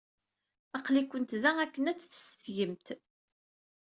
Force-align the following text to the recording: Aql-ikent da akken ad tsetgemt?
Aql-ikent 0.77 1.31
da 1.43 1.51
akken 1.63 1.89
ad 1.91 1.97
tsetgemt? 1.99 2.87